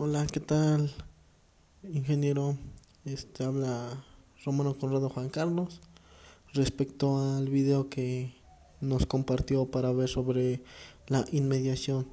Hola, 0.00 0.24
¿qué 0.30 0.38
tal, 0.38 0.92
ingeniero? 1.82 2.56
Este 3.04 3.42
habla 3.42 4.04
Romano 4.44 4.78
Conrado 4.78 5.08
Juan 5.08 5.28
Carlos 5.28 5.80
respecto 6.52 7.18
al 7.18 7.48
video 7.48 7.88
que 7.88 8.32
nos 8.80 9.06
compartió 9.06 9.66
para 9.72 9.90
ver 9.90 10.08
sobre 10.08 10.62
la 11.08 11.24
inmediación. 11.32 12.06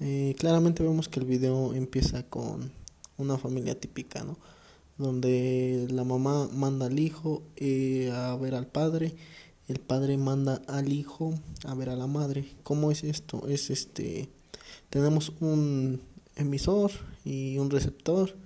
Eh, 0.00 0.36
claramente 0.38 0.82
vemos 0.82 1.08
que 1.08 1.20
el 1.20 1.24
video 1.24 1.72
empieza 1.72 2.24
con 2.24 2.72
una 3.16 3.38
familia 3.38 3.80
típica, 3.80 4.22
¿no? 4.22 4.36
Donde 4.98 5.88
la 5.90 6.04
mamá 6.04 6.50
manda 6.52 6.86
al 6.86 6.98
hijo 6.98 7.42
eh, 7.56 8.12
a 8.12 8.36
ver 8.36 8.54
al 8.54 8.66
padre, 8.66 9.14
el 9.66 9.80
padre 9.80 10.18
manda 10.18 10.60
al 10.66 10.92
hijo 10.92 11.32
a 11.64 11.74
ver 11.74 11.88
a 11.88 11.96
la 11.96 12.06
madre. 12.06 12.54
¿Cómo 12.64 12.90
es 12.90 13.02
esto? 13.02 13.48
Es 13.48 13.70
este, 13.70 14.28
tenemos 14.90 15.32
un 15.40 16.02
emisor 16.38 16.90
y 17.24 17.58
un 17.58 17.70
receptor 17.70 18.36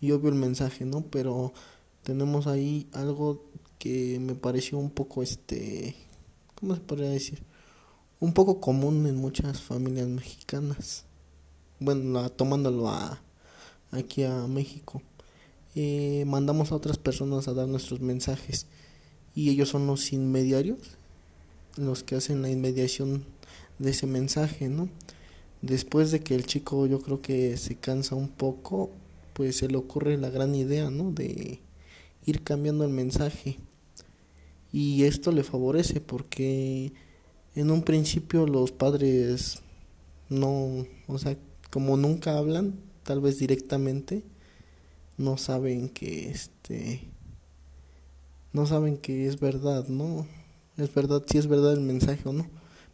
y 0.00 0.12
obvio 0.12 0.28
el 0.28 0.36
mensaje, 0.36 0.84
¿no? 0.84 1.02
Pero 1.02 1.52
tenemos 2.02 2.46
ahí 2.46 2.88
algo 2.92 3.44
que 3.78 4.18
me 4.20 4.34
pareció 4.34 4.78
un 4.78 4.90
poco 4.90 5.22
este 5.22 5.94
¿cómo 6.54 6.74
se 6.74 6.80
podría 6.80 7.10
decir? 7.10 7.42
Un 8.20 8.32
poco 8.32 8.60
común 8.60 9.06
en 9.06 9.16
muchas 9.16 9.62
familias 9.62 10.08
mexicanas. 10.08 11.04
Bueno, 11.78 12.28
tomándolo 12.30 12.88
a 12.88 13.20
aquí 13.92 14.24
a 14.24 14.46
México. 14.48 15.00
Eh, 15.76 16.24
mandamos 16.26 16.72
a 16.72 16.74
otras 16.74 16.98
personas 16.98 17.46
a 17.46 17.54
dar 17.54 17.68
nuestros 17.68 18.00
mensajes 18.00 18.66
y 19.34 19.50
ellos 19.50 19.68
son 19.68 19.86
los 19.86 20.12
inmediarios, 20.12 20.78
los 21.76 22.02
que 22.02 22.16
hacen 22.16 22.42
la 22.42 22.50
inmediación 22.50 23.24
de 23.78 23.90
ese 23.90 24.08
mensaje, 24.08 24.68
¿no? 24.68 24.88
Después 25.62 26.10
de 26.10 26.20
que 26.20 26.34
el 26.34 26.46
chico 26.46 26.86
yo 26.86 27.00
creo 27.00 27.20
que 27.20 27.56
se 27.56 27.76
cansa 27.76 28.14
un 28.14 28.28
poco, 28.28 28.90
pues 29.32 29.56
se 29.56 29.68
le 29.68 29.76
ocurre 29.76 30.16
la 30.16 30.30
gran 30.30 30.54
idea, 30.54 30.90
¿no? 30.90 31.10
De 31.10 31.60
ir 32.24 32.42
cambiando 32.42 32.84
el 32.84 32.90
mensaje. 32.90 33.58
Y 34.72 35.04
esto 35.04 35.32
le 35.32 35.42
favorece 35.42 36.00
porque 36.00 36.92
en 37.54 37.70
un 37.70 37.82
principio 37.82 38.46
los 38.46 38.70
padres 38.70 39.62
no, 40.28 40.86
o 41.06 41.18
sea, 41.18 41.36
como 41.70 41.96
nunca 41.96 42.36
hablan, 42.36 42.74
tal 43.02 43.20
vez 43.20 43.38
directamente, 43.38 44.22
no 45.16 45.36
saben 45.38 45.88
que 45.88 46.30
este 46.30 47.08
no 48.52 48.66
saben 48.66 48.96
que 48.96 49.26
es 49.26 49.40
verdad, 49.40 49.88
¿no? 49.88 50.26
Es 50.76 50.94
verdad, 50.94 51.22
si 51.26 51.38
es 51.38 51.46
verdad 51.46 51.72
el 51.74 51.80
mensaje 51.80 52.28
o 52.28 52.32
no. 52.32 52.46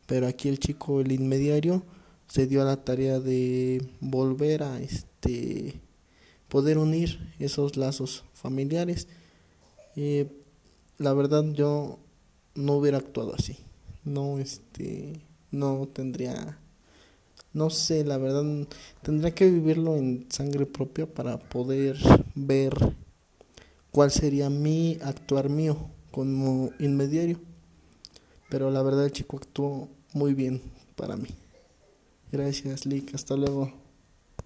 Pero 0.06 0.26
aquí 0.26 0.48
el 0.48 0.58
chico, 0.58 1.00
el 1.00 1.12
inmediario, 1.12 1.82
se 2.28 2.46
dio 2.46 2.62
a 2.62 2.64
la 2.64 2.84
tarea 2.84 3.20
de 3.20 3.86
volver 4.00 4.62
a 4.62 4.80
este 4.80 5.80
poder 6.48 6.78
unir 6.78 7.34
esos 7.38 7.76
lazos 7.76 8.24
familiares. 8.32 9.08
Eh, 9.96 10.30
la 10.98 11.12
verdad 11.12 11.44
yo 11.52 11.98
no 12.54 12.74
hubiera 12.74 12.98
actuado 12.98 13.34
así. 13.34 13.58
No 14.04 14.38
este 14.38 15.20
no 15.50 15.88
tendría 15.92 16.58
no 17.54 17.70
sé, 17.70 18.04
la 18.04 18.18
verdad 18.18 18.44
tendría 19.02 19.32
que 19.32 19.48
vivirlo 19.48 19.96
en 19.96 20.26
sangre 20.28 20.66
propia 20.66 21.06
para 21.06 21.38
poder 21.38 21.96
ver 22.34 22.74
cuál 23.92 24.10
sería 24.10 24.50
mi 24.50 24.98
actuar 25.02 25.48
mío 25.48 25.88
como 26.10 26.70
inmediario. 26.80 27.38
Pero 28.50 28.70
la 28.70 28.82
verdad 28.82 29.04
el 29.04 29.12
chico 29.12 29.36
actuó 29.36 29.88
muy 30.12 30.34
bien 30.34 30.60
para 30.96 31.16
mí. 31.16 31.28
Gracias, 32.34 32.84
Lick. 32.84 33.14
Hasta 33.14 33.36
luego. 33.36 33.83